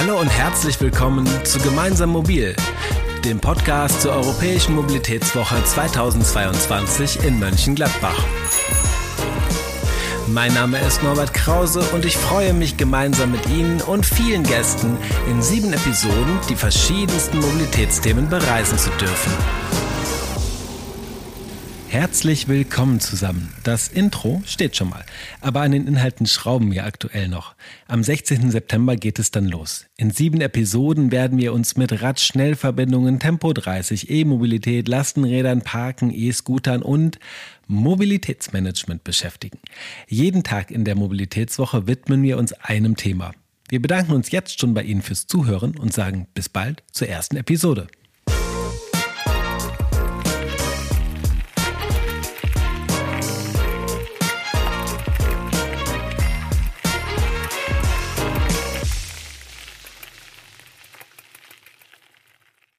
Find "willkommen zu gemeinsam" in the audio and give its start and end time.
0.80-2.08